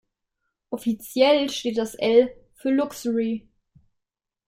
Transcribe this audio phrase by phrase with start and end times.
[0.71, 3.47] Offiziell steht das „L“ für „Luxury“.